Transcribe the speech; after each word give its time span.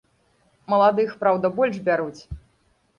Маладых, 0.75 1.13
праўда, 1.21 1.55
больш 1.61 1.75
бяруць. 1.91 2.21